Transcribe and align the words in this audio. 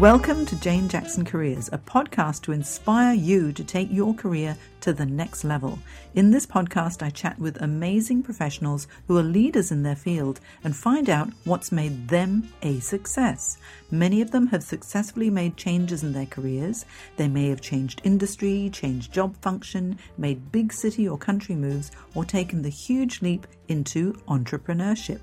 Welcome 0.00 0.44
to 0.46 0.58
Jane 0.58 0.88
Jackson 0.88 1.24
Careers, 1.24 1.68
a 1.72 1.78
podcast 1.78 2.42
to 2.42 2.52
inspire 2.52 3.14
you 3.14 3.52
to 3.52 3.62
take 3.62 3.92
your 3.92 4.12
career 4.12 4.56
to 4.80 4.92
the 4.92 5.06
next 5.06 5.44
level. 5.44 5.78
In 6.16 6.32
this 6.32 6.44
podcast, 6.46 7.00
I 7.00 7.10
chat 7.10 7.38
with 7.38 7.62
amazing 7.62 8.24
professionals 8.24 8.88
who 9.06 9.16
are 9.16 9.22
leaders 9.22 9.70
in 9.70 9.84
their 9.84 9.94
field 9.94 10.40
and 10.64 10.74
find 10.74 11.08
out 11.08 11.30
what's 11.44 11.70
made 11.70 12.08
them 12.08 12.52
a 12.62 12.80
success. 12.80 13.58
Many 13.92 14.20
of 14.20 14.32
them 14.32 14.48
have 14.48 14.64
successfully 14.64 15.30
made 15.30 15.56
changes 15.56 16.02
in 16.02 16.12
their 16.12 16.26
careers. 16.26 16.84
They 17.16 17.28
may 17.28 17.48
have 17.50 17.60
changed 17.60 18.00
industry, 18.02 18.70
changed 18.72 19.12
job 19.12 19.36
function, 19.42 19.96
made 20.18 20.50
big 20.50 20.72
city 20.72 21.08
or 21.08 21.16
country 21.16 21.54
moves, 21.54 21.92
or 22.16 22.24
taken 22.24 22.62
the 22.62 22.68
huge 22.68 23.22
leap 23.22 23.46
into 23.68 24.12
entrepreneurship. 24.26 25.20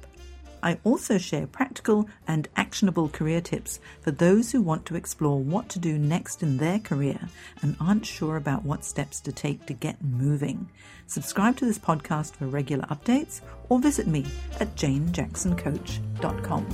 I 0.64 0.80
also 0.84 1.18
share 1.18 1.48
practical 1.48 2.08
and 2.28 2.48
actionable 2.56 3.10
career 3.10 3.42
tips 3.42 3.80
for 4.02 4.12
those 4.12 4.52
who 4.52 4.62
want 4.62 4.86
to 4.88 4.96
explore 4.96 5.40
what 5.40 5.70
to 5.70 5.80
do 5.80 5.98
next 5.98 6.44
in 6.44 6.58
their 6.58 6.80
career 6.80 7.30
and 7.62 7.76
aren't 7.80 8.06
sure 8.06 8.38
about 8.38 8.64
what 8.64 8.86
steps 8.86 9.20
to 9.22 9.32
take 9.32 9.66
to 9.66 9.74
get 9.74 10.04
moving. 10.04 10.70
Subscribe 11.08 11.58
to 11.58 11.66
this 11.66 11.80
podcast 11.80 12.36
for 12.36 12.48
regular 12.48 12.86
updates 12.86 13.42
or 13.70 13.80
visit 13.80 14.08
me 14.08 14.26
at 14.60 14.76
janejacksoncoach.com. 14.76 16.68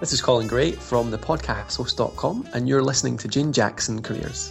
This 0.00 0.12
is 0.14 0.22
Colin 0.22 0.46
Gray 0.46 0.72
from 0.72 1.10
the 1.10 1.18
podcasthost.com, 1.18 2.48
and 2.54 2.66
you're 2.66 2.82
listening 2.82 3.18
to 3.18 3.28
Jane 3.28 3.52
Jackson 3.52 4.00
Careers. 4.00 4.50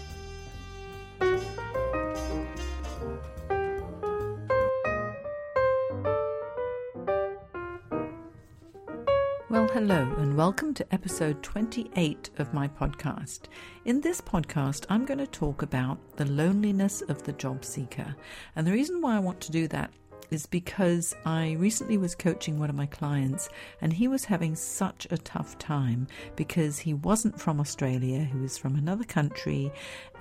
Well, 9.49 9.67
hello, 9.69 10.13
and 10.19 10.37
welcome 10.37 10.75
to 10.75 10.93
episode 10.93 11.41
28 11.41 12.29
of 12.37 12.53
my 12.53 12.67
podcast. 12.67 13.45
In 13.83 13.99
this 13.99 14.21
podcast, 14.21 14.85
I'm 14.91 15.05
going 15.05 15.17
to 15.17 15.25
talk 15.25 15.63
about 15.63 15.97
the 16.17 16.25
loneliness 16.25 17.01
of 17.01 17.23
the 17.23 17.33
job 17.33 17.65
seeker. 17.65 18.15
And 18.55 18.67
the 18.67 18.71
reason 18.71 19.01
why 19.01 19.15
I 19.15 19.19
want 19.19 19.41
to 19.41 19.51
do 19.51 19.67
that 19.69 19.89
is 20.29 20.45
because 20.45 21.15
I 21.25 21.53
recently 21.53 21.97
was 21.97 22.13
coaching 22.13 22.59
one 22.59 22.69
of 22.69 22.75
my 22.75 22.85
clients 22.85 23.49
and 23.81 23.91
he 23.91 24.07
was 24.07 24.25
having 24.25 24.55
such 24.55 25.07
a 25.09 25.17
tough 25.17 25.57
time 25.57 26.05
because 26.35 26.77
he 26.77 26.93
wasn't 26.93 27.39
from 27.39 27.59
Australia, 27.59 28.19
he 28.19 28.37
was 28.37 28.55
from 28.55 28.75
another 28.75 29.03
country 29.03 29.71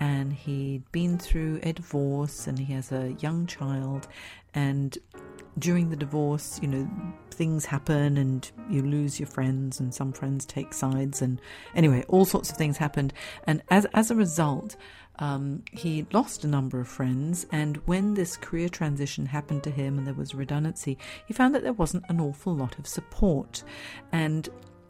and 0.00 0.32
he'd 0.32 0.90
been 0.90 1.18
through 1.18 1.60
a 1.64 1.74
divorce 1.74 2.46
and 2.46 2.58
he 2.58 2.72
has 2.72 2.92
a 2.92 3.14
young 3.20 3.46
child 3.46 4.08
and 4.54 4.96
during 5.59 5.91
the 5.91 5.97
divorce, 5.97 6.58
you 6.63 6.69
know, 6.69 6.89
things 7.30 7.64
happen 7.64 8.17
and 8.17 8.51
you 8.69 8.83
lose 8.83 9.19
your 9.20 9.29
friends 9.29 9.80
and 9.80 9.95
some 9.95 10.13
friends 10.13 10.45
take 10.45 10.73
sides 10.73 11.23
and 11.23 11.41
anyway, 11.74 12.05
all 12.08 12.24
sorts 12.24 12.51
of 12.51 12.57
things 12.57 12.77
happened. 12.77 13.13
And 13.45 13.63
as, 13.70 13.86
as 13.95 14.11
a 14.11 14.14
result, 14.14 14.77
um, 15.20 15.64
he 15.73 16.07
lost 16.13 16.45
a 16.45 16.48
number 16.48 16.80
of 16.80 16.86
friends, 16.86 17.45
and 17.51 17.77
when 17.86 18.14
this 18.14 18.36
career 18.36 18.68
transition 18.68 19.27
happened 19.27 19.64
to 19.64 19.70
him 19.70 19.98
and 19.98 20.07
there 20.07 20.14
was 20.14 20.35
redundancy, 20.35 20.97
he 21.27 21.35
found 21.35 21.55
that 21.55 21.64
there 21.64 21.73
wasn't 21.73 22.05
an 22.08 22.20
awful 22.20 22.55
lot 22.55 22.79
of 22.79 22.86
support. 22.86 23.64
And 24.13 24.48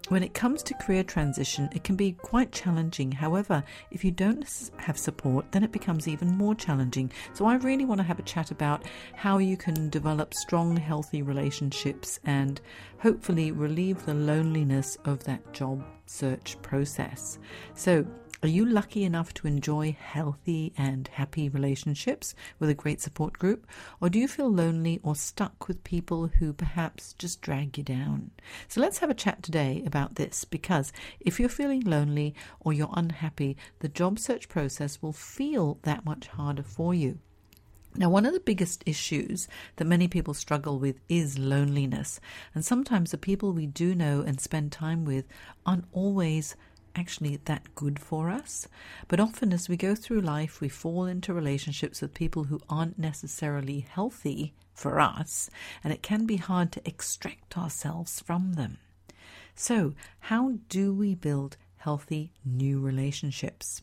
when 0.08 0.22
it 0.22 0.34
comes 0.34 0.62
to 0.62 0.74
career 0.74 1.02
transition, 1.02 1.68
it 1.74 1.84
can 1.84 1.96
be 1.96 2.12
quite 2.12 2.52
challenging. 2.52 3.12
However, 3.12 3.62
if 3.90 4.04
you 4.04 4.10
don't 4.10 4.46
have 4.78 4.98
support, 4.98 5.52
then 5.52 5.62
it 5.62 5.72
becomes 5.72 6.08
even 6.08 6.36
more 6.36 6.54
challenging. 6.54 7.12
So, 7.34 7.46
I 7.46 7.56
really 7.56 7.84
want 7.84 8.00
to 8.00 8.06
have 8.06 8.18
a 8.18 8.22
chat 8.22 8.50
about 8.50 8.84
how 9.14 9.38
you 9.38 9.56
can 9.56 9.90
develop 9.90 10.34
strong, 10.34 10.76
healthy 10.76 11.22
relationships 11.22 12.18
and 12.24 12.60
hopefully 12.98 13.52
relieve 13.52 14.04
the 14.04 14.14
loneliness 14.14 14.96
of 15.04 15.24
that 15.24 15.52
job 15.52 15.84
search 16.06 16.60
process. 16.62 17.38
So, 17.74 18.06
are 18.40 18.48
you 18.48 18.64
lucky 18.64 19.02
enough 19.02 19.34
to 19.34 19.48
enjoy 19.48 19.96
healthy 19.98 20.72
and 20.78 21.08
happy 21.08 21.48
relationships 21.48 22.36
with 22.60 22.70
a 22.70 22.74
great 22.74 23.00
support 23.00 23.32
group? 23.32 23.66
Or 24.00 24.08
do 24.08 24.20
you 24.20 24.28
feel 24.28 24.48
lonely 24.48 25.00
or 25.02 25.16
stuck 25.16 25.66
with 25.66 25.82
people 25.82 26.28
who 26.28 26.52
perhaps 26.52 27.14
just 27.14 27.40
drag 27.40 27.76
you 27.76 27.82
down? 27.82 28.30
So 28.68 28.80
let's 28.80 28.98
have 28.98 29.10
a 29.10 29.14
chat 29.14 29.42
today 29.42 29.82
about 29.84 30.14
this 30.14 30.44
because 30.44 30.92
if 31.18 31.40
you're 31.40 31.48
feeling 31.48 31.80
lonely 31.80 32.32
or 32.60 32.72
you're 32.72 32.90
unhappy, 32.92 33.56
the 33.80 33.88
job 33.88 34.20
search 34.20 34.48
process 34.48 35.02
will 35.02 35.12
feel 35.12 35.80
that 35.82 36.04
much 36.04 36.28
harder 36.28 36.62
for 36.62 36.94
you. 36.94 37.18
Now, 37.96 38.10
one 38.10 38.26
of 38.26 38.34
the 38.34 38.40
biggest 38.40 38.84
issues 38.86 39.48
that 39.76 39.84
many 39.86 40.06
people 40.06 40.34
struggle 40.34 40.78
with 40.78 41.00
is 41.08 41.38
loneliness. 41.38 42.20
And 42.54 42.64
sometimes 42.64 43.10
the 43.10 43.18
people 43.18 43.52
we 43.52 43.66
do 43.66 43.96
know 43.96 44.20
and 44.20 44.40
spend 44.40 44.70
time 44.70 45.04
with 45.04 45.24
aren't 45.66 45.86
always 45.90 46.54
actually 46.98 47.36
that 47.44 47.74
good 47.74 47.98
for 47.98 48.30
us. 48.30 48.66
But 49.06 49.20
often, 49.20 49.52
as 49.52 49.68
we 49.68 49.76
go 49.76 49.94
through 49.94 50.20
life, 50.20 50.60
we 50.60 50.68
fall 50.68 51.06
into 51.06 51.32
relationships 51.32 52.02
with 52.02 52.14
people 52.14 52.44
who 52.44 52.60
aren't 52.68 52.98
necessarily 52.98 53.80
healthy 53.80 54.54
for 54.74 55.00
us, 55.00 55.50
and 55.82 55.92
it 55.92 56.02
can 56.02 56.26
be 56.26 56.36
hard 56.36 56.72
to 56.72 56.82
extract 56.84 57.56
ourselves 57.56 58.20
from 58.20 58.54
them. 58.54 58.78
So, 59.54 59.94
how 60.20 60.58
do 60.68 60.94
we 60.94 61.14
build 61.14 61.56
healthy 61.78 62.32
new 62.44 62.80
relationships? 62.80 63.82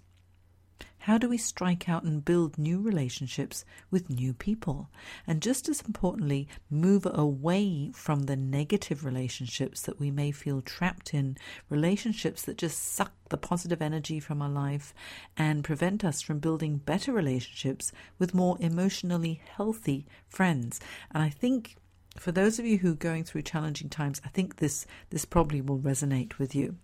How 1.06 1.20
do 1.20 1.30
we 1.30 1.38
strike 1.38 1.88
out 1.88 2.02
and 2.02 2.26
build 2.26 2.58
new 2.58 2.82
relationships 2.82 3.64
with 3.92 4.10
new 4.10 4.34
people? 4.34 4.90
And 5.28 5.40
just 5.40 5.70
as 5.70 5.82
importantly, 5.82 6.48
move 6.68 7.06
away 7.06 7.92
from 7.94 8.24
the 8.24 8.36
negative 8.36 9.06
relationships 9.06 9.84
that 9.84 10.00
we 10.00 10.10
may 10.10 10.32
feel 10.32 10.64
trapped 10.64 11.14
in, 11.14 11.38
relationships 11.70 12.42
that 12.46 12.58
just 12.58 12.82
suck 12.82 13.12
the 13.30 13.38
positive 13.38 13.84
energy 13.84 14.20
from 14.20 14.42
our 14.42 14.50
life 14.50 14.96
and 15.38 15.64
prevent 15.64 16.04
us 16.04 16.24
from 16.24 16.40
building 16.40 16.78
better 16.78 17.12
relationships 17.12 17.92
with 18.18 18.34
more 18.34 18.58
emotionally 18.60 19.42
healthy 19.58 20.08
friends. 20.28 20.80
And 21.12 21.22
I 21.22 21.30
think 21.30 21.76
for 22.18 22.32
those 22.32 22.60
of 22.60 22.66
you 22.66 22.78
who 22.78 22.94
are 22.94 22.96
going 22.96 23.24
through 23.24 23.42
challenging 23.44 23.90
times, 23.90 24.22
I 24.26 24.30
think 24.30 24.58
this, 24.58 24.86
this 25.10 25.26
probably 25.26 25.62
will 25.62 25.80
resonate 25.80 26.38
with 26.38 26.56
you. 26.56 26.78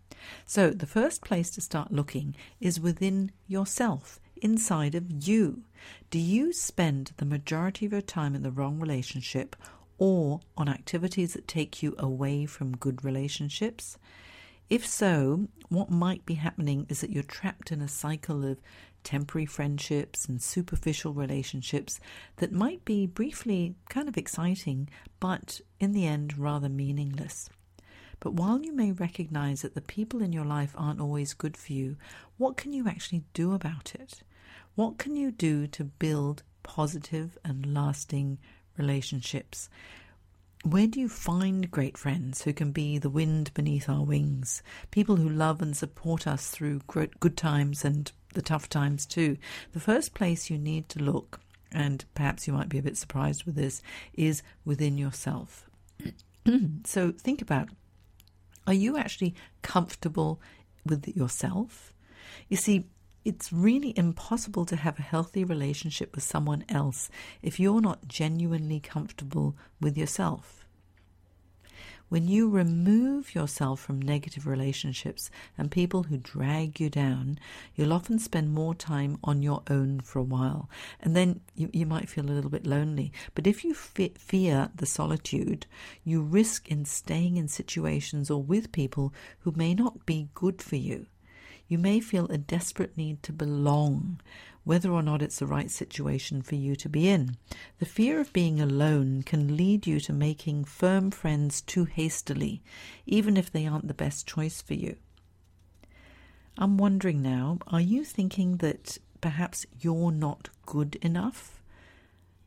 So, 0.45 0.69
the 0.69 0.85
first 0.85 1.23
place 1.23 1.49
to 1.51 1.61
start 1.61 1.91
looking 1.91 2.35
is 2.59 2.79
within 2.79 3.31
yourself, 3.47 4.19
inside 4.41 4.93
of 4.93 5.27
you. 5.27 5.63
Do 6.09 6.19
you 6.19 6.53
spend 6.53 7.13
the 7.17 7.25
majority 7.25 7.85
of 7.85 7.91
your 7.91 8.01
time 8.01 8.35
in 8.35 8.43
the 8.43 8.51
wrong 8.51 8.79
relationship 8.79 9.55
or 9.97 10.41
on 10.57 10.67
activities 10.67 11.33
that 11.33 11.47
take 11.47 11.81
you 11.81 11.95
away 11.97 12.45
from 12.45 12.77
good 12.77 13.03
relationships? 13.03 13.97
If 14.69 14.85
so, 14.87 15.47
what 15.69 15.89
might 15.89 16.25
be 16.25 16.35
happening 16.35 16.85
is 16.87 17.01
that 17.01 17.09
you're 17.09 17.23
trapped 17.23 17.71
in 17.71 17.81
a 17.81 17.87
cycle 17.87 18.45
of 18.45 18.61
temporary 19.03 19.45
friendships 19.45 20.25
and 20.25 20.41
superficial 20.41 21.13
relationships 21.13 21.99
that 22.37 22.51
might 22.51 22.83
be 22.85 23.05
briefly 23.05 23.75
kind 23.89 24.07
of 24.07 24.17
exciting, 24.17 24.89
but 25.19 25.61
in 25.79 25.91
the 25.91 26.05
end 26.05 26.37
rather 26.37 26.69
meaningless. 26.69 27.49
But 28.19 28.33
while 28.33 28.61
you 28.61 28.73
may 28.73 28.91
recognize 28.91 29.63
that 29.63 29.73
the 29.73 29.81
people 29.81 30.21
in 30.21 30.31
your 30.31 30.45
life 30.45 30.75
aren't 30.77 31.01
always 31.01 31.33
good 31.33 31.57
for 31.57 31.73
you, 31.73 31.97
what 32.37 32.55
can 32.55 32.71
you 32.71 32.87
actually 32.87 33.23
do 33.33 33.53
about 33.53 33.95
it? 33.95 34.21
What 34.75 34.97
can 34.97 35.15
you 35.15 35.31
do 35.31 35.67
to 35.67 35.83
build 35.83 36.43
positive 36.63 37.37
and 37.43 37.73
lasting 37.73 38.37
relationships? 38.77 39.69
Where 40.63 40.85
do 40.85 40.99
you 40.99 41.09
find 41.09 41.71
great 41.71 41.97
friends 41.97 42.43
who 42.43 42.53
can 42.53 42.71
be 42.71 42.99
the 42.99 43.09
wind 43.09 43.51
beneath 43.55 43.89
our 43.89 44.03
wings? 44.03 44.61
People 44.91 45.15
who 45.15 45.27
love 45.27 45.59
and 45.59 45.75
support 45.75 46.27
us 46.27 46.51
through 46.51 46.81
good 46.87 47.35
times 47.35 47.83
and 47.83 48.11
the 48.33 48.41
tough 48.41 48.69
times 48.69 49.05
too. 49.05 49.37
The 49.73 49.79
first 49.79 50.13
place 50.13 50.49
you 50.49 50.57
need 50.57 50.89
to 50.89 50.99
look, 50.99 51.39
and 51.71 52.03
perhaps 52.15 52.47
you 52.47 52.53
might 52.53 52.69
be 52.69 52.77
a 52.77 52.83
bit 52.83 52.97
surprised 52.97 53.45
with 53.45 53.55
this, 53.55 53.81
is 54.13 54.43
within 54.65 54.97
yourself. 54.97 55.69
so 56.85 57.11
think 57.11 57.41
about 57.41 57.69
are 58.67 58.73
you 58.73 58.97
actually 58.97 59.35
comfortable 59.61 60.39
with 60.85 61.07
yourself? 61.07 61.93
You 62.47 62.57
see, 62.57 62.85
it's 63.23 63.51
really 63.51 63.93
impossible 63.97 64.65
to 64.65 64.75
have 64.75 64.97
a 64.97 65.03
healthy 65.03 65.43
relationship 65.43 66.15
with 66.15 66.23
someone 66.23 66.65
else 66.69 67.09
if 67.41 67.59
you're 67.59 67.81
not 67.81 68.07
genuinely 68.07 68.79
comfortable 68.79 69.55
with 69.79 69.97
yourself. 69.97 70.60
When 72.11 72.27
you 72.27 72.49
remove 72.49 73.33
yourself 73.33 73.79
from 73.79 74.01
negative 74.01 74.45
relationships 74.45 75.31
and 75.57 75.71
people 75.71 76.03
who 76.03 76.17
drag 76.17 76.77
you 76.77 76.89
down, 76.89 77.39
you'll 77.73 77.93
often 77.93 78.19
spend 78.19 78.53
more 78.53 78.75
time 78.75 79.17
on 79.23 79.41
your 79.41 79.63
own 79.69 80.01
for 80.01 80.19
a 80.19 80.23
while. 80.23 80.69
And 80.99 81.15
then 81.15 81.39
you, 81.55 81.69
you 81.71 81.85
might 81.85 82.09
feel 82.09 82.25
a 82.25 82.35
little 82.35 82.49
bit 82.49 82.67
lonely. 82.67 83.13
But 83.33 83.47
if 83.47 83.63
you 83.63 83.73
fe- 83.73 84.11
fear 84.17 84.71
the 84.75 84.85
solitude, 84.85 85.67
you 86.03 86.21
risk 86.21 86.67
in 86.67 86.83
staying 86.83 87.37
in 87.37 87.47
situations 87.47 88.29
or 88.29 88.43
with 88.43 88.73
people 88.73 89.13
who 89.39 89.53
may 89.55 89.73
not 89.73 90.05
be 90.05 90.27
good 90.33 90.61
for 90.61 90.75
you. 90.75 91.05
You 91.71 91.77
may 91.77 92.01
feel 92.01 92.25
a 92.25 92.37
desperate 92.37 92.97
need 92.97 93.23
to 93.23 93.31
belong, 93.31 94.19
whether 94.65 94.91
or 94.91 95.01
not 95.01 95.21
it's 95.21 95.39
the 95.39 95.47
right 95.47 95.71
situation 95.71 96.41
for 96.41 96.55
you 96.55 96.75
to 96.75 96.89
be 96.89 97.07
in. 97.07 97.37
The 97.79 97.85
fear 97.85 98.19
of 98.19 98.33
being 98.33 98.59
alone 98.59 99.23
can 99.23 99.55
lead 99.55 99.87
you 99.87 100.01
to 100.01 100.11
making 100.11 100.65
firm 100.65 101.11
friends 101.11 101.61
too 101.61 101.85
hastily, 101.85 102.61
even 103.05 103.37
if 103.37 103.49
they 103.49 103.65
aren't 103.65 103.87
the 103.87 103.93
best 103.93 104.27
choice 104.27 104.61
for 104.61 104.73
you. 104.73 104.97
I'm 106.57 106.77
wondering 106.77 107.21
now, 107.21 107.59
are 107.67 107.79
you 107.79 108.03
thinking 108.03 108.57
that 108.57 108.97
perhaps 109.21 109.65
you're 109.79 110.11
not 110.11 110.49
good 110.65 110.97
enough? 110.97 111.60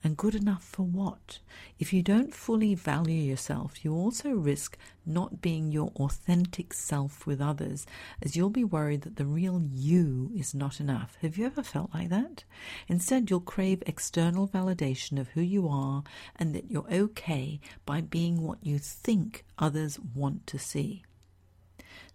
And 0.04 0.18
good 0.18 0.34
enough 0.34 0.62
for 0.62 0.82
what? 0.82 1.38
If 1.78 1.94
you 1.94 2.02
don't 2.02 2.34
fully 2.34 2.74
value 2.74 3.22
yourself, 3.22 3.82
you 3.86 3.94
also 3.94 4.32
risk 4.32 4.76
not 5.06 5.40
being 5.40 5.72
your 5.72 5.92
authentic 5.96 6.74
self 6.74 7.26
with 7.26 7.40
others, 7.40 7.86
as 8.20 8.36
you'll 8.36 8.50
be 8.50 8.64
worried 8.64 9.00
that 9.02 9.16
the 9.16 9.24
real 9.24 9.62
you 9.72 10.30
is 10.36 10.54
not 10.54 10.78
enough. 10.78 11.16
Have 11.22 11.38
you 11.38 11.46
ever 11.46 11.62
felt 11.62 11.94
like 11.94 12.10
that? 12.10 12.44
Instead, 12.86 13.30
you'll 13.30 13.40
crave 13.40 13.82
external 13.86 14.46
validation 14.46 15.18
of 15.18 15.28
who 15.28 15.40
you 15.40 15.66
are 15.68 16.04
and 16.36 16.54
that 16.54 16.70
you're 16.70 16.92
okay 16.92 17.58
by 17.86 18.02
being 18.02 18.42
what 18.42 18.58
you 18.62 18.78
think 18.78 19.46
others 19.58 19.98
want 20.14 20.46
to 20.48 20.58
see. 20.58 21.02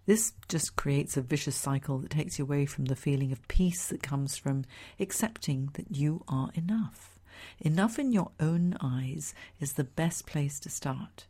This 0.06 0.32
just 0.48 0.76
creates 0.76 1.16
a 1.16 1.22
vicious 1.22 1.56
cycle 1.56 1.98
that 1.98 2.12
takes 2.12 2.38
you 2.38 2.44
away 2.44 2.66
from 2.66 2.84
the 2.84 2.94
feeling 2.94 3.32
of 3.32 3.48
peace 3.48 3.88
that 3.88 4.00
comes 4.00 4.36
from 4.36 4.64
accepting 5.00 5.70
that 5.74 5.96
you 5.96 6.22
are 6.28 6.50
enough. 6.54 7.19
Enough 7.60 7.98
in 7.98 8.12
your 8.12 8.30
own 8.40 8.76
eyes 8.80 9.34
is 9.58 9.74
the 9.74 9.84
best 9.84 10.26
place 10.26 10.58
to 10.60 10.70
start. 10.70 11.26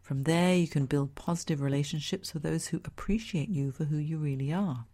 From 0.00 0.24
there, 0.24 0.54
you 0.54 0.68
can 0.68 0.86
build 0.86 1.14
positive 1.14 1.60
relationships 1.60 2.34
with 2.34 2.42
those 2.42 2.68
who 2.68 2.80
appreciate 2.84 3.48
you 3.48 3.70
for 3.70 3.84
who 3.84 3.96
you 3.96 4.18
really 4.18 4.52
are. 4.52 4.86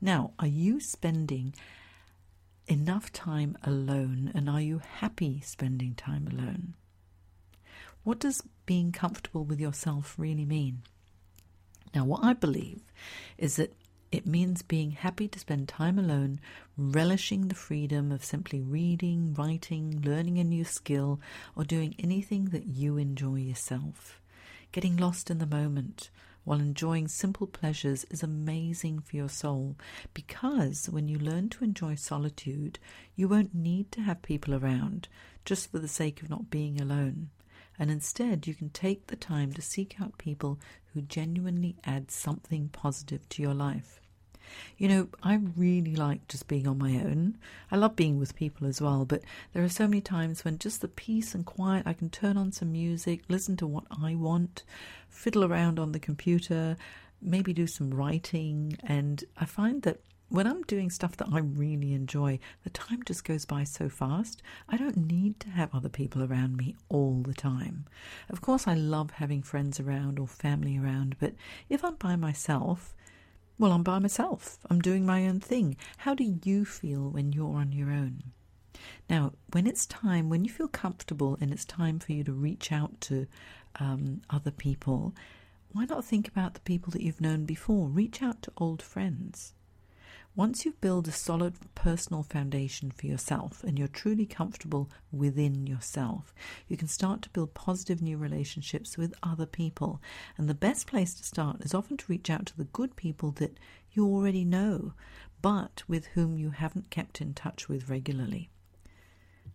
Now, 0.00 0.32
are 0.38 0.46
you 0.46 0.80
spending 0.80 1.54
enough 2.66 3.12
time 3.12 3.56
alone 3.62 4.32
and 4.34 4.50
are 4.50 4.60
you 4.60 4.78
happy 4.78 5.40
spending 5.44 5.94
time 5.94 6.28
alone? 6.30 6.74
What 8.02 8.18
does 8.18 8.42
being 8.66 8.92
comfortable 8.92 9.44
with 9.44 9.60
yourself 9.60 10.14
really 10.18 10.44
mean? 10.44 10.82
Now, 11.94 12.04
what 12.04 12.24
I 12.24 12.34
believe 12.34 12.82
is 13.38 13.56
that 13.56 13.74
it 14.12 14.26
means 14.26 14.62
being 14.62 14.92
happy 14.92 15.28
to 15.28 15.38
spend 15.38 15.68
time 15.68 15.98
alone, 15.98 16.40
relishing 16.76 17.48
the 17.48 17.54
freedom 17.54 18.12
of 18.12 18.24
simply 18.24 18.60
reading, 18.60 19.34
writing, 19.34 20.02
learning 20.02 20.38
a 20.38 20.44
new 20.44 20.64
skill, 20.64 21.20
or 21.54 21.64
doing 21.64 21.94
anything 21.98 22.46
that 22.46 22.66
you 22.66 22.96
enjoy 22.96 23.36
yourself. 23.36 24.20
Getting 24.72 24.96
lost 24.96 25.30
in 25.30 25.38
the 25.38 25.46
moment 25.46 26.10
while 26.46 26.60
enjoying 26.60 27.08
simple 27.08 27.48
pleasures 27.48 28.04
is 28.04 28.22
amazing 28.22 29.00
for 29.00 29.16
your 29.16 29.28
soul 29.28 29.74
because 30.14 30.86
when 30.88 31.08
you 31.08 31.18
learn 31.18 31.48
to 31.48 31.64
enjoy 31.64 31.96
solitude, 31.96 32.78
you 33.16 33.26
won't 33.26 33.52
need 33.52 33.90
to 33.90 34.00
have 34.02 34.22
people 34.22 34.54
around 34.54 35.08
just 35.44 35.70
for 35.70 35.80
the 35.80 35.88
sake 35.88 36.22
of 36.22 36.30
not 36.30 36.48
being 36.48 36.80
alone. 36.80 37.30
And 37.78 37.90
instead, 37.90 38.46
you 38.46 38.54
can 38.54 38.70
take 38.70 39.06
the 39.06 39.16
time 39.16 39.52
to 39.52 39.62
seek 39.62 40.00
out 40.00 40.18
people 40.18 40.58
who 40.94 41.02
genuinely 41.02 41.76
add 41.84 42.10
something 42.10 42.68
positive 42.68 43.28
to 43.30 43.42
your 43.42 43.54
life. 43.54 44.00
You 44.78 44.88
know, 44.88 45.08
I 45.22 45.40
really 45.56 45.96
like 45.96 46.28
just 46.28 46.46
being 46.48 46.66
on 46.66 46.78
my 46.78 46.92
own. 46.94 47.36
I 47.70 47.76
love 47.76 47.96
being 47.96 48.18
with 48.18 48.36
people 48.36 48.66
as 48.66 48.80
well, 48.80 49.04
but 49.04 49.22
there 49.52 49.64
are 49.64 49.68
so 49.68 49.86
many 49.88 50.00
times 50.00 50.44
when 50.44 50.58
just 50.58 50.80
the 50.80 50.88
peace 50.88 51.34
and 51.34 51.44
quiet, 51.44 51.86
I 51.86 51.92
can 51.92 52.10
turn 52.10 52.36
on 52.36 52.52
some 52.52 52.72
music, 52.72 53.22
listen 53.28 53.56
to 53.58 53.66
what 53.66 53.84
I 53.90 54.14
want, 54.14 54.62
fiddle 55.08 55.44
around 55.44 55.78
on 55.78 55.92
the 55.92 55.98
computer, 55.98 56.76
maybe 57.20 57.52
do 57.52 57.66
some 57.66 57.92
writing, 57.92 58.76
and 58.84 59.24
I 59.36 59.46
find 59.46 59.82
that 59.82 60.00
when 60.28 60.46
I'm 60.46 60.62
doing 60.62 60.90
stuff 60.90 61.16
that 61.18 61.28
I 61.32 61.38
really 61.38 61.92
enjoy, 61.92 62.40
the 62.64 62.70
time 62.70 63.02
just 63.04 63.24
goes 63.24 63.44
by 63.44 63.64
so 63.64 63.88
fast. 63.88 64.42
I 64.68 64.76
don't 64.76 64.96
need 64.96 65.38
to 65.40 65.50
have 65.50 65.74
other 65.74 65.88
people 65.88 66.22
around 66.22 66.56
me 66.56 66.74
all 66.88 67.22
the 67.22 67.34
time. 67.34 67.84
Of 68.28 68.40
course, 68.40 68.66
I 68.66 68.74
love 68.74 69.12
having 69.12 69.42
friends 69.42 69.78
around 69.78 70.18
or 70.18 70.26
family 70.26 70.78
around, 70.78 71.16
but 71.20 71.34
if 71.68 71.84
I'm 71.84 71.94
by 71.94 72.16
myself, 72.16 72.94
well, 73.58 73.72
I'm 73.72 73.84
by 73.84 74.00
myself. 74.00 74.58
I'm 74.68 74.80
doing 74.80 75.06
my 75.06 75.26
own 75.26 75.40
thing. 75.40 75.76
How 75.98 76.14
do 76.14 76.38
you 76.44 76.64
feel 76.64 77.08
when 77.08 77.32
you're 77.32 77.56
on 77.56 77.72
your 77.72 77.90
own? 77.90 78.22
Now, 79.08 79.32
when 79.52 79.66
it's 79.66 79.86
time, 79.86 80.28
when 80.28 80.44
you 80.44 80.50
feel 80.50 80.68
comfortable 80.68 81.38
and 81.40 81.52
it's 81.52 81.64
time 81.64 81.98
for 81.98 82.12
you 82.12 82.24
to 82.24 82.32
reach 82.32 82.72
out 82.72 83.00
to 83.02 83.26
um, 83.80 84.22
other 84.28 84.50
people, 84.50 85.14
why 85.72 85.84
not 85.84 86.04
think 86.04 86.28
about 86.28 86.54
the 86.54 86.60
people 86.60 86.90
that 86.92 87.02
you've 87.02 87.20
known 87.20 87.44
before? 87.44 87.88
Reach 87.88 88.22
out 88.22 88.42
to 88.42 88.52
old 88.58 88.82
friends. 88.82 89.54
Once 90.36 90.66
you've 90.66 90.82
built 90.82 91.08
a 91.08 91.12
solid 91.12 91.54
personal 91.74 92.22
foundation 92.22 92.90
for 92.90 93.06
yourself 93.06 93.64
and 93.64 93.78
you're 93.78 93.88
truly 93.88 94.26
comfortable 94.26 94.90
within 95.10 95.66
yourself, 95.66 96.34
you 96.68 96.76
can 96.76 96.86
start 96.86 97.22
to 97.22 97.30
build 97.30 97.54
positive 97.54 98.02
new 98.02 98.18
relationships 98.18 98.98
with 98.98 99.14
other 99.22 99.46
people. 99.46 99.98
And 100.36 100.46
the 100.46 100.52
best 100.52 100.86
place 100.86 101.14
to 101.14 101.24
start 101.24 101.64
is 101.64 101.72
often 101.72 101.96
to 101.96 102.04
reach 102.06 102.28
out 102.28 102.44
to 102.46 102.56
the 102.58 102.64
good 102.64 102.96
people 102.96 103.30
that 103.38 103.58
you 103.92 104.04
already 104.04 104.44
know, 104.44 104.92
but 105.40 105.82
with 105.88 106.04
whom 106.08 106.36
you 106.36 106.50
haven't 106.50 106.90
kept 106.90 107.22
in 107.22 107.32
touch 107.32 107.66
with 107.66 107.88
regularly. 107.88 108.50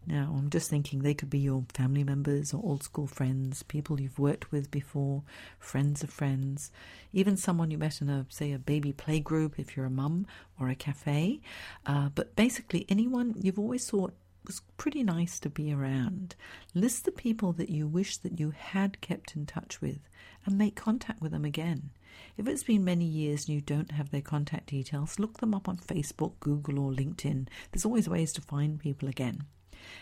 Now, 0.07 0.33
I'm 0.35 0.49
just 0.49 0.69
thinking 0.69 0.99
they 0.99 1.13
could 1.13 1.29
be 1.29 1.39
your 1.39 1.63
family 1.73 2.03
members 2.03 2.53
or 2.53 2.61
old 2.63 2.83
school 2.83 3.05
friends, 3.05 3.61
people 3.63 4.01
you've 4.01 4.17
worked 4.17 4.51
with 4.51 4.71
before, 4.71 5.21
friends 5.59 6.01
of 6.01 6.09
friends, 6.09 6.71
even 7.13 7.37
someone 7.37 7.69
you 7.69 7.77
met 7.77 8.01
in 8.01 8.09
a, 8.09 8.25
say, 8.29 8.51
a 8.51 8.59
baby 8.59 8.93
play 8.93 9.19
group 9.19 9.59
if 9.59 9.77
you're 9.77 9.85
a 9.85 9.91
mum 9.91 10.25
or 10.59 10.69
a 10.69 10.75
cafe. 10.75 11.39
Uh, 11.85 12.09
but 12.15 12.35
basically, 12.35 12.85
anyone 12.89 13.35
you've 13.39 13.59
always 13.59 13.87
thought 13.87 14.13
was 14.45 14.61
pretty 14.75 15.03
nice 15.03 15.39
to 15.39 15.49
be 15.49 15.71
around. 15.71 16.35
List 16.73 17.05
the 17.05 17.11
people 17.11 17.53
that 17.53 17.69
you 17.69 17.87
wish 17.87 18.17
that 18.17 18.39
you 18.39 18.51
had 18.51 19.01
kept 19.01 19.35
in 19.35 19.45
touch 19.45 19.81
with 19.81 19.99
and 20.45 20.57
make 20.57 20.75
contact 20.75 21.21
with 21.21 21.31
them 21.31 21.45
again. 21.45 21.91
If 22.37 22.47
it's 22.47 22.63
been 22.63 22.83
many 22.83 23.05
years 23.05 23.45
and 23.45 23.55
you 23.55 23.61
don't 23.61 23.91
have 23.91 24.09
their 24.09 24.21
contact 24.21 24.67
details, 24.67 25.19
look 25.19 25.37
them 25.37 25.53
up 25.53 25.69
on 25.69 25.77
Facebook, 25.77 26.33
Google, 26.39 26.79
or 26.79 26.91
LinkedIn. 26.91 27.47
There's 27.71 27.85
always 27.85 28.09
ways 28.09 28.33
to 28.33 28.41
find 28.41 28.79
people 28.79 29.07
again. 29.07 29.45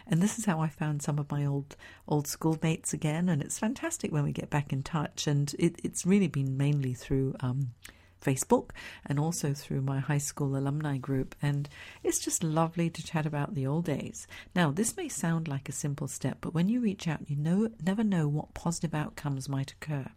And 0.08 0.22
this 0.22 0.38
is 0.38 0.46
how 0.46 0.60
I 0.60 0.68
found 0.68 1.02
some 1.02 1.20
of 1.20 1.32
my 1.32 1.46
old 1.46 1.76
old 2.08 2.28
schoolmates 2.28 2.94
again. 2.94 3.30
And 3.30 3.42
it's 3.42 3.60
fantastic 3.60 4.12
when 4.12 4.24
we 4.24 4.32
get 4.32 4.50
back 4.50 4.74
in 4.74 4.84
touch. 4.84 5.28
And 5.28 5.54
it, 5.60 5.80
it's 5.84 6.06
really 6.06 6.28
been 6.28 6.58
mainly 6.58 6.94
through 6.94 7.36
um, 7.40 7.72
Facebook 8.22 8.72
and 9.06 9.20
also 9.20 9.54
through 9.54 9.82
my 9.82 10.00
high 10.00 10.18
school 10.18 10.56
alumni 10.56 10.98
group. 10.98 11.36
And 11.42 11.70
it's 12.04 12.20
just 12.20 12.44
lovely 12.44 12.90
to 12.90 13.04
chat 13.04 13.26
about 13.26 13.56
the 13.56 13.68
old 13.68 13.86
days. 13.86 14.28
Now, 14.56 14.72
this 14.72 14.98
may 14.98 15.10
sound 15.10 15.48
like 15.48 15.70
a 15.70 15.74
simple 15.74 16.08
step, 16.08 16.38
but 16.42 16.54
when 16.54 16.70
you 16.70 16.82
reach 16.82 17.08
out, 17.08 17.30
you 17.30 17.36
know, 17.36 17.70
never 17.84 18.04
know 18.04 18.28
what 18.28 18.54
positive 18.54 18.94
outcomes 18.94 19.50
might 19.50 19.72
occur. 19.72 20.08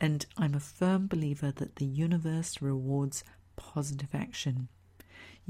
And 0.00 0.26
I'm 0.36 0.54
a 0.54 0.60
firm 0.60 1.08
believer 1.08 1.50
that 1.52 1.76
the 1.76 1.84
universe 1.86 2.62
rewards 2.62 3.24
positive 3.56 4.14
action. 4.14 4.68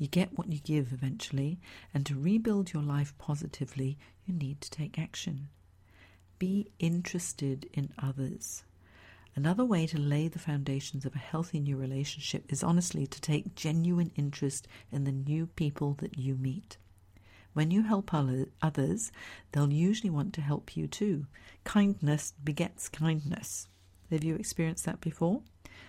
You 0.01 0.07
get 0.07 0.39
what 0.39 0.53
you 0.53 0.61
give 0.61 0.93
eventually, 0.93 1.59
and 1.93 2.07
to 2.07 2.15
rebuild 2.15 2.73
your 2.73 2.85
life 2.85 3.19
positively, 3.19 3.99
you 4.25 4.33
need 4.33 4.61
to 4.61 4.71
take 4.71 4.97
action. 4.97 5.49
Be 6.39 6.69
interested 6.79 7.69
in 7.73 7.93
others. 7.99 8.63
Another 9.35 9.65
way 9.65 9.89
to 9.89 9.99
lay 9.99 10.29
the 10.29 10.39
foundations 10.39 11.05
of 11.05 11.17
a 11.17 11.19
healthy 11.19 11.59
new 11.59 11.77
relationship 11.77 12.45
is 12.49 12.63
honestly 12.63 13.09
to 13.09 13.21
take 13.21 13.57
genuine 13.57 14.13
interest 14.15 14.69
in 14.93 15.03
the 15.03 15.11
new 15.11 15.49
people 15.49 15.95
that 15.95 16.17
you 16.17 16.37
meet. 16.37 16.77
When 17.53 17.73
you 17.73 17.83
help 17.83 18.15
others, 18.15 19.11
they'll 19.51 19.73
usually 19.73 20.11
want 20.11 20.33
to 20.35 20.41
help 20.41 20.77
you 20.77 20.87
too. 20.87 21.27
Kindness 21.65 22.35
begets 22.45 22.89
kindness. 22.89 23.67
Have 24.13 24.23
you 24.23 24.37
experienced 24.37 24.85
that 24.85 25.01
before? 25.01 25.43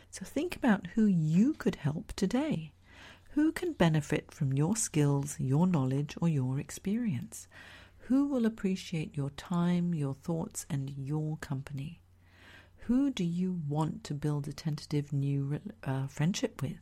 So 0.09 0.25
think 0.25 0.55
about 0.55 0.87
who 0.95 1.05
you 1.05 1.53
could 1.53 1.75
help 1.75 2.11
today. 2.13 2.71
Who 3.33 3.51
can 3.51 3.73
benefit 3.73 4.31
from 4.31 4.53
your 4.53 4.75
skills, 4.75 5.39
your 5.39 5.67
knowledge, 5.67 6.15
or 6.19 6.27
your 6.27 6.59
experience? 6.59 7.47
Who 8.07 8.25
will 8.25 8.45
appreciate 8.45 9.15
your 9.15 9.29
time, 9.29 9.93
your 9.93 10.15
thoughts, 10.15 10.65
and 10.67 10.89
your 10.89 11.37
company? 11.37 12.01
Who 12.87 13.11
do 13.11 13.23
you 13.23 13.61
want 13.67 14.03
to 14.05 14.15
build 14.15 14.47
a 14.47 14.53
tentative 14.53 15.13
new 15.13 15.59
uh, 15.83 16.07
friendship 16.07 16.59
with? 16.63 16.79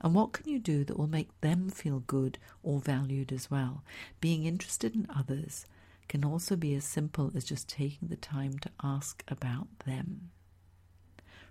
And 0.00 0.14
what 0.14 0.32
can 0.32 0.48
you 0.48 0.58
do 0.58 0.84
that 0.84 0.96
will 0.96 1.06
make 1.06 1.38
them 1.42 1.68
feel 1.68 2.00
good 2.00 2.38
or 2.62 2.80
valued 2.80 3.30
as 3.30 3.50
well? 3.50 3.84
Being 4.22 4.44
interested 4.46 4.94
in 4.94 5.06
others 5.14 5.66
can 6.08 6.24
also 6.24 6.56
be 6.56 6.74
as 6.74 6.84
simple 6.84 7.30
as 7.34 7.44
just 7.44 7.68
taking 7.68 8.08
the 8.08 8.16
time 8.16 8.58
to 8.60 8.70
ask 8.82 9.22
about 9.28 9.68
them. 9.80 10.30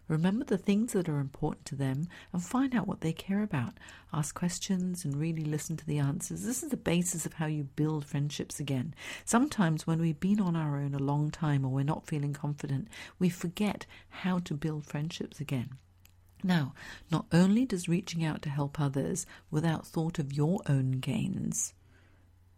Remember 0.07 0.45
the 0.45 0.57
things 0.57 0.93
that 0.93 1.09
are 1.09 1.19
important 1.19 1.65
to 1.65 1.75
them 1.75 2.07
and 2.31 2.43
find 2.43 2.73
out 2.73 2.87
what 2.87 3.01
they 3.01 3.11
care 3.11 3.43
about. 3.43 3.77
Ask 4.13 4.33
questions 4.35 5.03
and 5.03 5.15
really 5.15 5.43
listen 5.43 5.75
to 5.77 5.85
the 5.85 5.99
answers. 5.99 6.43
This 6.43 6.63
is 6.63 6.69
the 6.69 6.77
basis 6.77 7.25
of 7.25 7.33
how 7.33 7.45
you 7.47 7.63
build 7.63 8.05
friendships 8.05 8.59
again. 8.59 8.93
Sometimes, 9.25 9.85
when 9.85 9.99
we've 9.99 10.19
been 10.19 10.39
on 10.39 10.55
our 10.55 10.77
own 10.77 10.93
a 10.93 10.99
long 10.99 11.29
time 11.29 11.65
or 11.65 11.69
we're 11.69 11.83
not 11.83 12.07
feeling 12.07 12.33
confident, 12.33 12.87
we 13.19 13.29
forget 13.29 13.85
how 14.09 14.39
to 14.39 14.53
build 14.53 14.85
friendships 14.85 15.41
again. 15.41 15.71
Now, 16.43 16.73
not 17.11 17.25
only 17.31 17.65
does 17.65 17.89
reaching 17.89 18.23
out 18.23 18.41
to 18.43 18.49
help 18.49 18.79
others 18.79 19.25
without 19.51 19.87
thought 19.87 20.19
of 20.19 20.33
your 20.33 20.61
own 20.67 20.91
gains 20.91 21.73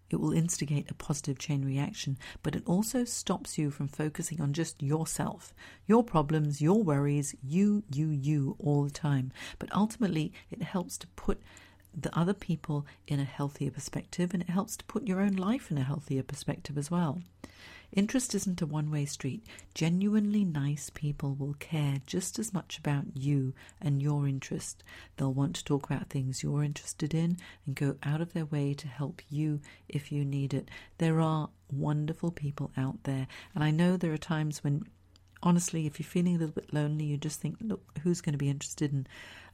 it 0.09 0.19
will 0.19 0.33
instigate 0.33 0.89
a 0.89 0.93
positive 0.93 1.37
chain 1.37 1.63
reaction, 1.63 2.17
but 2.43 2.55
it 2.55 2.63
also 2.65 3.03
stops 3.03 3.57
you 3.57 3.71
from 3.71 3.87
focusing 3.87 4.41
on 4.41 4.53
just 4.53 4.81
yourself, 4.81 5.53
your 5.85 6.03
problems, 6.03 6.61
your 6.61 6.83
worries, 6.83 7.35
you, 7.43 7.83
you, 7.91 8.09
you 8.09 8.55
all 8.59 8.83
the 8.83 8.89
time. 8.89 9.31
But 9.59 9.73
ultimately, 9.75 10.33
it 10.51 10.63
helps 10.63 10.97
to 10.99 11.07
put 11.07 11.41
the 11.95 12.17
other 12.17 12.33
people 12.33 12.85
in 13.07 13.19
a 13.19 13.25
healthier 13.25 13.71
perspective 13.71 14.33
and 14.33 14.43
it 14.43 14.49
helps 14.49 14.77
to 14.77 14.85
put 14.85 15.07
your 15.07 15.19
own 15.19 15.33
life 15.33 15.71
in 15.71 15.77
a 15.77 15.83
healthier 15.83 16.23
perspective 16.23 16.77
as 16.77 16.91
well. 16.91 17.21
Interest 17.91 18.35
isn't 18.35 18.61
a 18.61 18.65
one 18.65 18.91
way 18.91 19.05
street. 19.05 19.43
Genuinely 19.73 20.45
nice 20.45 20.89
people 20.89 21.33
will 21.33 21.55
care 21.55 22.01
just 22.05 22.37
as 22.37 22.53
much 22.53 22.77
about 22.77 23.05
you 23.15 23.53
and 23.81 24.01
your 24.01 24.27
interest. 24.27 24.83
They'll 25.17 25.33
want 25.33 25.55
to 25.55 25.65
talk 25.65 25.89
about 25.89 26.09
things 26.09 26.43
you're 26.43 26.63
interested 26.63 27.13
in 27.13 27.37
and 27.65 27.75
go 27.75 27.97
out 28.03 28.21
of 28.21 28.33
their 28.33 28.45
way 28.45 28.73
to 28.75 28.87
help 28.87 29.21
you 29.29 29.61
if 29.87 30.11
you 30.11 30.23
need 30.23 30.53
it. 30.53 30.69
There 30.99 31.19
are 31.19 31.49
wonderful 31.71 32.31
people 32.31 32.71
out 32.77 33.03
there, 33.03 33.27
and 33.55 33.63
I 33.63 33.71
know 33.71 33.97
there 33.97 34.13
are 34.13 34.17
times 34.17 34.63
when 34.63 34.85
honestly, 35.41 35.85
if 35.85 35.99
you're 35.99 36.05
feeling 36.05 36.35
a 36.35 36.39
little 36.39 36.53
bit 36.53 36.73
lonely, 36.73 37.05
you 37.05 37.17
just 37.17 37.39
think, 37.39 37.57
look, 37.61 37.81
who's 38.03 38.21
going 38.21 38.33
to 38.33 38.37
be 38.37 38.49
interested 38.49 38.91
in 38.91 39.07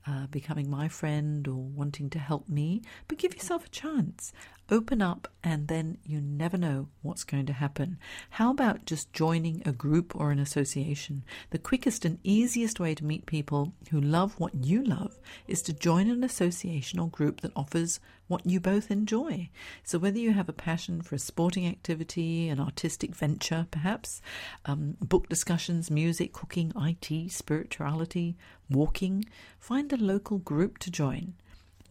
uh, 0.07 0.27
becoming 0.27 0.69
my 0.69 0.87
friend 0.87 1.47
or 1.47 1.55
wanting 1.55 2.09
to 2.11 2.19
help 2.19 2.47
me? 2.47 2.81
But 3.07 3.17
give 3.17 3.33
yourself 3.33 3.65
a 3.65 3.69
chance. 3.69 4.33
Open 4.69 5.01
up, 5.01 5.27
and 5.43 5.67
then 5.67 5.99
you 6.03 6.19
never 6.19 6.57
know 6.57 6.87
what's 7.03 7.23
going 7.23 7.45
to 7.45 7.53
happen. 7.53 7.99
How 8.31 8.49
about 8.49 8.85
just 8.85 9.13
joining 9.13 9.61
a 9.63 9.71
group 9.71 10.15
or 10.15 10.31
an 10.31 10.39
association? 10.39 11.23
The 11.51 11.59
quickest 11.59 12.03
and 12.03 12.17
easiest 12.23 12.79
way 12.79 12.95
to 12.95 13.05
meet 13.05 13.27
people 13.27 13.73
who 13.91 14.01
love 14.01 14.39
what 14.39 14.65
you 14.65 14.83
love 14.83 15.19
is 15.47 15.61
to 15.63 15.73
join 15.73 16.09
an 16.09 16.23
association 16.23 16.99
or 16.99 17.09
group 17.09 17.41
that 17.41 17.51
offers 17.55 17.99
what 18.27 18.45
you 18.45 18.59
both 18.59 18.89
enjoy. 18.89 19.49
So, 19.83 19.99
whether 19.99 20.17
you 20.17 20.33
have 20.33 20.49
a 20.49 20.53
passion 20.53 21.01
for 21.01 21.15
a 21.15 21.19
sporting 21.19 21.67
activity, 21.67 22.49
an 22.49 22.59
artistic 22.59 23.15
venture, 23.15 23.67
perhaps, 23.71 24.21
um, 24.65 24.97
book 24.99 25.29
discussions, 25.29 25.91
music, 25.91 26.33
cooking, 26.33 26.71
IT, 26.75 27.31
spirituality, 27.31 28.35
walking, 28.69 29.25
find 29.59 29.91
a 29.93 29.97
local 29.97 30.39
group 30.39 30.77
to 30.79 30.91
join. 30.91 31.33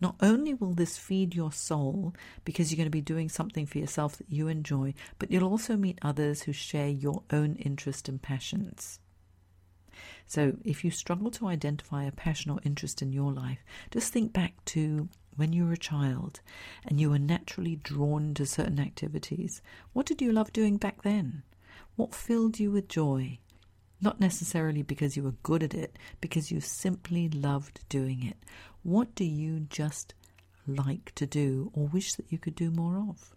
Not 0.00 0.16
only 0.20 0.54
will 0.54 0.74
this 0.74 0.98
feed 0.98 1.34
your 1.34 1.52
soul 1.52 2.14
because 2.44 2.70
you're 2.70 2.76
going 2.76 2.86
to 2.86 2.90
be 2.90 3.00
doing 3.00 3.28
something 3.28 3.64
for 3.64 3.78
yourself 3.78 4.16
that 4.18 4.30
you 4.30 4.48
enjoy, 4.48 4.92
but 5.18 5.30
you'll 5.30 5.48
also 5.48 5.76
meet 5.76 5.98
others 6.02 6.42
who 6.42 6.52
share 6.52 6.88
your 6.88 7.22
own 7.30 7.54
interests 7.56 8.08
and 8.08 8.20
passions. 8.20 8.98
So, 10.26 10.56
if 10.64 10.84
you 10.84 10.90
struggle 10.90 11.30
to 11.32 11.46
identify 11.46 12.04
a 12.04 12.12
passion 12.12 12.50
or 12.50 12.58
interest 12.64 13.02
in 13.02 13.12
your 13.12 13.32
life, 13.32 13.64
just 13.90 14.12
think 14.12 14.32
back 14.32 14.64
to 14.66 15.08
when 15.36 15.52
you 15.52 15.64
were 15.66 15.72
a 15.72 15.76
child 15.76 16.40
and 16.84 17.00
you 17.00 17.10
were 17.10 17.18
naturally 17.18 17.76
drawn 17.76 18.34
to 18.34 18.46
certain 18.46 18.80
activities. 18.80 19.62
What 19.92 20.06
did 20.06 20.22
you 20.22 20.32
love 20.32 20.52
doing 20.52 20.76
back 20.76 21.02
then? 21.02 21.42
What 21.96 22.14
filled 22.14 22.58
you 22.58 22.70
with 22.70 22.88
joy? 22.88 23.38
Not 24.00 24.20
necessarily 24.20 24.82
because 24.82 25.16
you 25.16 25.22
were 25.22 25.36
good 25.42 25.62
at 25.62 25.74
it, 25.74 25.98
because 26.20 26.50
you 26.50 26.60
simply 26.60 27.28
loved 27.28 27.80
doing 27.88 28.22
it. 28.24 28.36
What 28.82 29.14
do 29.14 29.24
you 29.24 29.60
just 29.60 30.14
like 30.66 31.14
to 31.14 31.26
do 31.26 31.70
or 31.74 31.86
wish 31.86 32.14
that 32.14 32.30
you 32.30 32.38
could 32.38 32.54
do 32.54 32.70
more 32.70 32.98
of? 32.98 33.34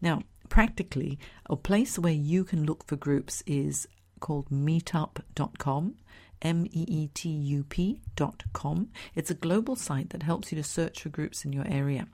Now, 0.00 0.22
practically, 0.48 1.18
a 1.46 1.56
place 1.56 1.98
where 1.98 2.12
you 2.12 2.44
can 2.44 2.64
look 2.64 2.86
for 2.86 2.96
groups 2.96 3.42
is 3.46 3.86
called 4.20 4.48
meetup.com. 4.50 5.96
M 6.42 6.66
E 6.66 6.84
E 6.88 7.08
T 7.14 7.28
U 7.28 7.64
P.com. 7.64 8.88
It's 9.14 9.30
a 9.30 9.34
global 9.34 9.76
site 9.76 10.10
that 10.10 10.22
helps 10.22 10.52
you 10.52 10.56
to 10.56 10.64
search 10.64 11.02
for 11.02 11.08
groups 11.08 11.44
in 11.44 11.52
your 11.52 11.66
area. 11.66 12.06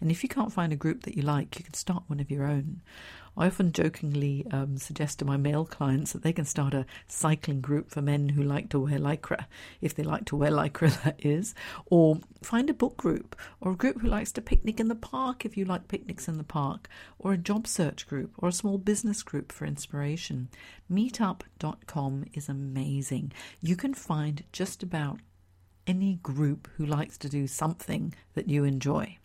And 0.00 0.10
if 0.10 0.22
you 0.22 0.28
can't 0.28 0.52
find 0.52 0.72
a 0.72 0.76
group 0.76 1.02
that 1.02 1.16
you 1.16 1.22
like, 1.22 1.58
you 1.58 1.64
can 1.64 1.74
start 1.74 2.04
one 2.06 2.20
of 2.20 2.30
your 2.30 2.44
own. 2.44 2.82
I 3.38 3.48
often 3.48 3.72
jokingly 3.72 4.46
um, 4.50 4.78
suggest 4.78 5.18
to 5.18 5.26
my 5.26 5.36
male 5.36 5.66
clients 5.66 6.12
that 6.12 6.22
they 6.22 6.32
can 6.32 6.46
start 6.46 6.72
a 6.72 6.86
cycling 7.06 7.60
group 7.60 7.90
for 7.90 8.00
men 8.00 8.30
who 8.30 8.42
like 8.42 8.70
to 8.70 8.78
wear 8.78 8.98
lycra, 8.98 9.44
if 9.82 9.94
they 9.94 10.02
like 10.02 10.24
to 10.26 10.36
wear 10.36 10.50
lycra, 10.50 11.02
that 11.04 11.24
is, 11.24 11.54
or 11.86 12.18
find 12.42 12.70
a 12.70 12.74
book 12.74 12.96
group, 12.96 13.36
or 13.60 13.72
a 13.72 13.76
group 13.76 14.00
who 14.00 14.08
likes 14.08 14.32
to 14.32 14.40
picnic 14.40 14.80
in 14.80 14.88
the 14.88 14.94
park 14.94 15.44
if 15.44 15.54
you 15.54 15.66
like 15.66 15.86
picnics 15.86 16.28
in 16.28 16.38
the 16.38 16.44
park, 16.44 16.88
or 17.18 17.34
a 17.34 17.38
job 17.38 17.66
search 17.66 18.06
group, 18.08 18.32
or 18.38 18.48
a 18.48 18.52
small 18.52 18.78
business 18.78 19.22
group 19.22 19.52
for 19.52 19.66
inspiration. 19.66 20.48
Meetup.com 20.90 22.24
is 22.32 22.48
amazing. 22.48 23.32
You 23.60 23.76
can 23.76 23.92
find 23.92 24.44
just 24.50 24.82
about 24.82 25.20
any 25.86 26.14
group 26.22 26.68
who 26.76 26.86
likes 26.86 27.18
to 27.18 27.28
do 27.28 27.46
something 27.46 28.14
that 28.32 28.48
you 28.48 28.64
enjoy. 28.64 29.18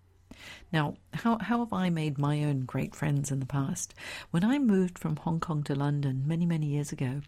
Now, 0.72 0.96
how, 1.14 1.38
how 1.40 1.60
have 1.60 1.74
I 1.74 1.90
made 1.90 2.18
my 2.18 2.44
own 2.44 2.62
great 2.62 2.96
friends 2.96 3.32
in 3.32 3.40
the 3.40 3.46
past? 3.46 3.94
When 4.32 4.44
I 4.44 4.60
moved 4.60 4.98
from 4.98 5.18
Hong 5.18 5.40
Kong 5.40 5.64
to 5.64 5.76
London 5.76 6.24
many, 6.26 6.46
many 6.46 6.68
years 6.68 6.92
ago, 6.92 7.22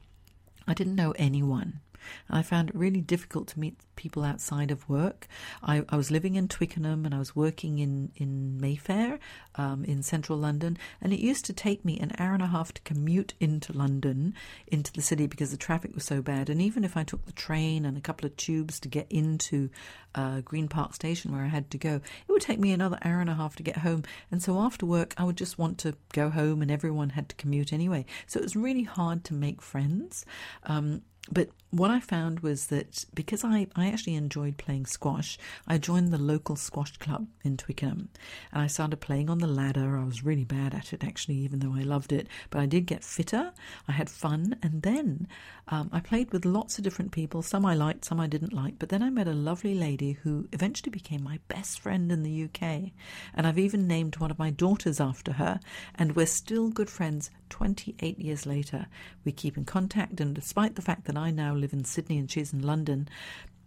I 0.67 0.73
didn't 0.73 0.95
know 0.95 1.11
anyone. 1.17 1.81
I 2.29 2.41
found 2.41 2.69
it 2.69 2.75
really 2.75 3.01
difficult 3.01 3.47
to 3.49 3.59
meet 3.59 3.77
people 3.95 4.23
outside 4.23 4.71
of 4.71 4.87
work. 4.89 5.27
I, 5.61 5.83
I 5.89 5.95
was 5.95 6.11
living 6.11 6.35
in 6.35 6.47
Twickenham 6.47 7.05
and 7.05 7.13
I 7.13 7.19
was 7.19 7.35
working 7.35 7.79
in, 7.79 8.11
in 8.15 8.59
Mayfair 8.59 9.19
um, 9.55 9.85
in 9.85 10.03
central 10.03 10.37
London. 10.37 10.77
And 11.01 11.13
it 11.13 11.19
used 11.19 11.45
to 11.45 11.53
take 11.53 11.85
me 11.85 11.99
an 11.99 12.11
hour 12.17 12.33
and 12.33 12.41
a 12.41 12.47
half 12.47 12.73
to 12.73 12.81
commute 12.81 13.33
into 13.39 13.71
London, 13.73 14.33
into 14.67 14.91
the 14.91 15.01
city, 15.01 15.27
because 15.27 15.51
the 15.51 15.57
traffic 15.57 15.93
was 15.93 16.03
so 16.03 16.21
bad. 16.21 16.49
And 16.49 16.61
even 16.61 16.83
if 16.83 16.97
I 16.97 17.03
took 17.03 17.25
the 17.25 17.31
train 17.31 17.85
and 17.85 17.97
a 17.97 18.01
couple 18.01 18.25
of 18.25 18.35
tubes 18.35 18.79
to 18.79 18.89
get 18.89 19.07
into 19.11 19.69
uh, 20.15 20.41
Green 20.41 20.67
Park 20.67 20.93
Station 20.93 21.31
where 21.31 21.43
I 21.43 21.47
had 21.47 21.69
to 21.71 21.77
go, 21.77 21.95
it 21.95 22.31
would 22.31 22.41
take 22.41 22.59
me 22.59 22.71
another 22.71 22.97
hour 23.03 23.19
and 23.19 23.29
a 23.29 23.35
half 23.35 23.55
to 23.57 23.63
get 23.63 23.77
home. 23.77 24.03
And 24.31 24.41
so 24.41 24.59
after 24.59 24.85
work, 24.85 25.13
I 25.17 25.23
would 25.23 25.37
just 25.37 25.57
want 25.57 25.77
to 25.79 25.95
go 26.13 26.29
home, 26.29 26.61
and 26.61 26.71
everyone 26.71 27.11
had 27.11 27.29
to 27.29 27.35
commute 27.35 27.73
anyway. 27.73 28.05
So 28.27 28.39
it 28.39 28.43
was 28.43 28.55
really 28.55 28.83
hard 28.83 29.23
to 29.25 29.33
make 29.33 29.61
friends. 29.61 30.25
Um, 30.63 31.03
but 31.31 31.49
what 31.73 31.89
I 31.89 31.99
found 31.99 32.41
was 32.41 32.67
that 32.67 33.05
because 33.15 33.43
I, 33.43 33.65
I 33.75 33.87
actually 33.87 34.13
enjoyed 34.13 34.57
playing 34.57 34.85
squash, 34.85 35.39
I 35.67 35.79
joined 35.79 36.09
the 36.09 36.19
local 36.19 36.55
squash 36.55 36.95
club 36.97 37.27
in 37.43 37.57
Twickenham 37.57 38.09
and 38.51 38.61
I 38.61 38.67
started 38.67 38.97
playing 38.97 39.27
on 39.29 39.39
the 39.39 39.47
ladder. 39.47 39.97
I 39.97 40.03
was 40.03 40.23
really 40.23 40.43
bad 40.43 40.75
at 40.75 40.93
it 40.93 41.03
actually, 41.03 41.37
even 41.37 41.59
though 41.59 41.73
I 41.73 41.81
loved 41.81 42.11
it, 42.11 42.27
but 42.51 42.61
I 42.61 42.67
did 42.67 42.85
get 42.85 43.03
fitter. 43.03 43.53
I 43.87 43.93
had 43.93 44.09
fun, 44.09 44.57
and 44.61 44.83
then 44.83 45.27
um, 45.67 45.89
I 45.91 45.99
played 45.99 46.31
with 46.31 46.45
lots 46.45 46.77
of 46.77 46.83
different 46.83 47.11
people. 47.11 47.41
Some 47.41 47.65
I 47.65 47.73
liked, 47.73 48.05
some 48.05 48.19
I 48.19 48.27
didn't 48.27 48.53
like, 48.53 48.77
but 48.77 48.89
then 48.89 49.01
I 49.01 49.09
met 49.09 49.27
a 49.27 49.33
lovely 49.33 49.73
lady 49.73 50.13
who 50.23 50.47
eventually 50.51 50.91
became 50.91 51.23
my 51.23 51.39
best 51.47 51.79
friend 51.79 52.11
in 52.11 52.21
the 52.21 52.43
UK, 52.43 52.91
and 53.33 53.47
I've 53.47 53.57
even 53.57 53.87
named 53.87 54.17
one 54.17 54.29
of 54.29 54.37
my 54.37 54.51
daughters 54.51 54.99
after 54.99 55.33
her, 55.33 55.59
and 55.95 56.15
we're 56.15 56.27
still 56.27 56.69
good 56.69 56.89
friends 56.89 57.31
28 57.49 58.19
years 58.19 58.45
later. 58.45 58.87
We 59.25 59.31
keep 59.31 59.57
in 59.57 59.65
contact, 59.65 60.19
and 60.19 60.35
despite 60.35 60.75
the 60.75 60.81
fact 60.81 61.05
that 61.05 61.12
I 61.17 61.31
now 61.31 61.53
live 61.53 61.73
in 61.73 61.83
Sydney 61.83 62.17
and 62.17 62.29
she's 62.29 62.53
in 62.53 62.61
London, 62.61 63.07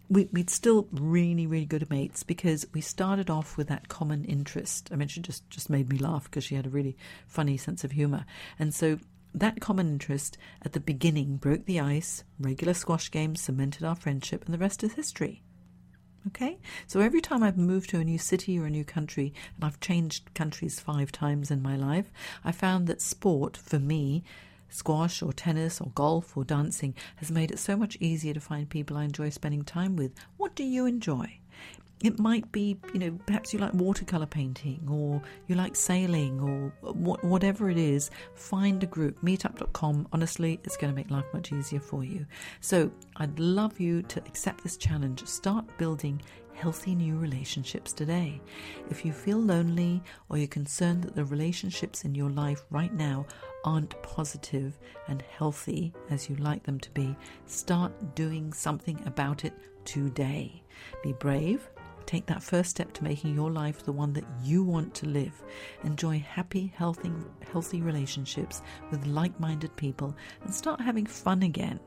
we, 0.08 0.28
would 0.32 0.50
still 0.50 0.88
really, 0.92 1.46
really 1.46 1.66
good 1.66 1.88
mates 1.90 2.22
because 2.22 2.66
we 2.72 2.80
started 2.80 3.28
off 3.28 3.56
with 3.56 3.68
that 3.68 3.88
common 3.88 4.24
interest. 4.24 4.88
I 4.92 4.96
mean, 4.96 5.08
she 5.08 5.20
just, 5.20 5.48
just 5.50 5.68
made 5.68 5.90
me 5.90 5.98
laugh 5.98 6.24
because 6.24 6.44
she 6.44 6.54
had 6.54 6.66
a 6.66 6.70
really 6.70 6.96
funny 7.26 7.56
sense 7.56 7.82
of 7.84 7.92
humour. 7.92 8.24
And 8.58 8.72
so 8.74 8.98
that 9.34 9.60
common 9.60 9.88
interest 9.88 10.38
at 10.62 10.72
the 10.72 10.80
beginning 10.80 11.36
broke 11.36 11.66
the 11.66 11.80
ice, 11.80 12.24
regular 12.38 12.74
squash 12.74 13.10
games 13.10 13.40
cemented 13.40 13.84
our 13.84 13.96
friendship, 13.96 14.44
and 14.44 14.54
the 14.54 14.58
rest 14.58 14.82
is 14.82 14.94
history. 14.94 15.42
Okay? 16.28 16.58
So 16.86 17.00
every 17.00 17.20
time 17.20 17.42
I've 17.42 17.58
moved 17.58 17.90
to 17.90 18.00
a 18.00 18.04
new 18.04 18.18
city 18.18 18.58
or 18.58 18.66
a 18.66 18.70
new 18.70 18.84
country, 18.84 19.34
and 19.56 19.64
I've 19.64 19.80
changed 19.80 20.34
countries 20.34 20.80
five 20.80 21.12
times 21.12 21.50
in 21.50 21.62
my 21.62 21.76
life, 21.76 22.10
I 22.44 22.52
found 22.52 22.86
that 22.86 23.00
sport, 23.00 23.56
for 23.56 23.78
me, 23.78 24.24
squash 24.68 25.22
or 25.22 25.32
tennis 25.32 25.80
or 25.80 25.90
golf 25.94 26.36
or 26.36 26.44
dancing, 26.44 26.94
has 27.16 27.30
made 27.30 27.50
it 27.50 27.58
so 27.58 27.76
much 27.76 27.96
easier 28.00 28.34
to 28.34 28.40
find 28.40 28.68
people 28.68 28.96
I 28.96 29.04
enjoy 29.04 29.30
spending 29.30 29.64
time 29.64 29.96
with. 29.96 30.12
What 30.36 30.54
do 30.54 30.64
you 30.64 30.86
enjoy? 30.86 31.38
it 32.02 32.18
might 32.18 32.50
be, 32.52 32.76
you 32.92 33.00
know, 33.00 33.18
perhaps 33.26 33.54
you 33.54 33.58
like 33.58 33.72
watercolor 33.72 34.26
painting 34.26 34.86
or 34.90 35.22
you 35.46 35.54
like 35.54 35.74
sailing 35.74 36.38
or 36.40 36.92
whatever 36.92 37.70
it 37.70 37.78
is. 37.78 38.10
Find 38.34 38.82
a 38.82 38.86
group. 38.86 39.20
Meetup.com, 39.22 40.06
honestly, 40.12 40.60
it's 40.64 40.76
going 40.76 40.92
to 40.92 40.96
make 40.96 41.10
life 41.10 41.24
much 41.32 41.52
easier 41.52 41.80
for 41.80 42.04
you. 42.04 42.26
So 42.60 42.90
I'd 43.16 43.38
love 43.38 43.80
you 43.80 44.02
to 44.02 44.20
accept 44.20 44.62
this 44.62 44.76
challenge. 44.76 45.24
Start 45.26 45.64
building 45.78 46.20
healthy 46.52 46.94
new 46.94 47.16
relationships 47.16 47.92
today. 47.92 48.40
If 48.90 49.04
you 49.04 49.12
feel 49.12 49.38
lonely 49.38 50.02
or 50.28 50.36
you're 50.36 50.48
concerned 50.48 51.04
that 51.04 51.14
the 51.14 51.24
relationships 51.24 52.04
in 52.04 52.14
your 52.14 52.30
life 52.30 52.64
right 52.70 52.92
now 52.92 53.26
aren't 53.66 54.00
positive 54.02 54.78
and 55.08 55.22
healthy 55.22 55.92
as 56.08 56.30
you 56.30 56.36
like 56.36 56.62
them 56.62 56.80
to 56.80 56.90
be, 56.92 57.14
start 57.46 58.14
doing 58.14 58.52
something 58.52 58.98
about 59.04 59.44
it 59.44 59.52
today. 59.84 60.62
Be 61.02 61.12
brave. 61.12 61.68
Take 62.06 62.26
that 62.26 62.42
first 62.42 62.70
step 62.70 62.92
to 62.94 63.04
making 63.04 63.34
your 63.34 63.50
life 63.50 63.84
the 63.84 63.92
one 63.92 64.12
that 64.12 64.24
you 64.44 64.62
want 64.62 64.94
to 64.94 65.06
live. 65.06 65.42
Enjoy 65.82 66.20
happy, 66.20 66.72
healthy, 66.76 67.10
healthy 67.52 67.82
relationships 67.82 68.62
with 68.92 69.04
like 69.06 69.38
minded 69.40 69.74
people 69.74 70.16
and 70.44 70.54
start 70.54 70.80
having 70.80 71.04
fun 71.04 71.42
again. 71.42 71.80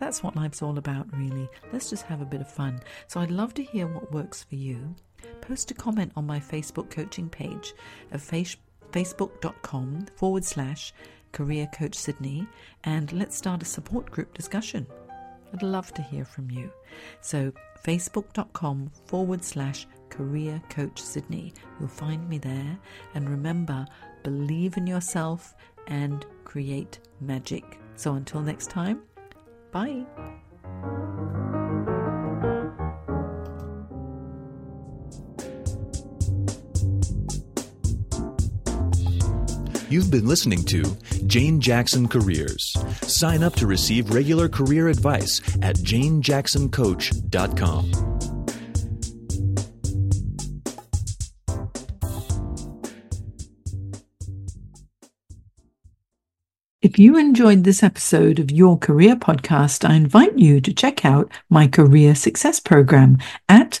That's 0.00 0.22
what 0.24 0.34
life's 0.34 0.62
all 0.62 0.78
about, 0.78 1.06
really. 1.16 1.48
Let's 1.72 1.90
just 1.90 2.06
have 2.06 2.20
a 2.20 2.26
bit 2.26 2.40
of 2.40 2.50
fun. 2.50 2.80
So 3.06 3.20
I'd 3.20 3.30
love 3.30 3.54
to 3.54 3.62
hear 3.62 3.86
what 3.86 4.10
works 4.10 4.42
for 4.42 4.56
you. 4.56 4.96
Post 5.42 5.70
a 5.70 5.74
comment 5.74 6.10
on 6.16 6.26
my 6.26 6.40
Facebook 6.40 6.90
coaching 6.90 7.28
page 7.28 7.74
at 8.10 8.20
face- 8.20 8.56
facebook.com 8.92 10.06
forward 10.16 10.44
slash 10.44 10.92
career 11.32 11.68
coach 11.74 11.94
Sydney 11.94 12.46
and 12.84 13.12
let's 13.12 13.36
start 13.36 13.62
a 13.62 13.66
support 13.66 14.10
group 14.10 14.34
discussion. 14.34 14.86
I'd 15.52 15.62
love 15.62 15.92
to 15.94 16.02
hear 16.02 16.24
from 16.24 16.50
you. 16.50 16.70
So 17.20 17.52
facebook.com 17.84 18.90
forward 19.06 19.44
slash 19.44 19.86
career 20.08 20.62
coach 20.70 21.00
Sydney. 21.00 21.52
You'll 21.78 21.88
find 21.88 22.28
me 22.28 22.38
there. 22.38 22.78
And 23.14 23.28
remember, 23.28 23.86
believe 24.22 24.76
in 24.76 24.86
yourself 24.86 25.54
and 25.86 26.24
create 26.44 27.00
magic. 27.20 27.78
So 27.96 28.14
until 28.14 28.40
next 28.40 28.70
time, 28.70 29.02
Bye. 29.72 30.04
You've 39.90 40.10
been 40.10 40.26
listening 40.28 40.62
to 40.66 40.84
Jane 41.26 41.60
Jackson 41.60 42.06
Careers. 42.06 42.76
Sign 43.02 43.42
up 43.42 43.56
to 43.56 43.66
receive 43.66 44.10
regular 44.10 44.48
career 44.48 44.86
advice 44.86 45.40
at 45.62 45.74
janejacksoncoach.com. 45.78 47.90
If 56.80 57.00
you 57.00 57.18
enjoyed 57.18 57.64
this 57.64 57.82
episode 57.82 58.38
of 58.38 58.52
Your 58.52 58.78
Career 58.78 59.16
Podcast, 59.16 59.84
I 59.86 59.94
invite 59.94 60.38
you 60.38 60.60
to 60.60 60.72
check 60.72 61.04
out 61.04 61.32
my 61.48 61.66
Career 61.66 62.14
Success 62.14 62.60
Program 62.60 63.18
at 63.48 63.80